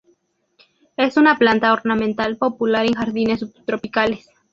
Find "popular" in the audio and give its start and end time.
2.35-2.87